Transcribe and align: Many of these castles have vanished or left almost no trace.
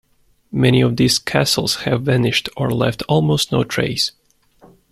Many 0.51 0.81
of 0.81 0.97
these 0.97 1.19
castles 1.19 1.81
have 1.83 2.01
vanished 2.01 2.49
or 2.57 2.71
left 2.71 3.03
almost 3.03 3.51
no 3.51 3.63
trace. 3.63 4.13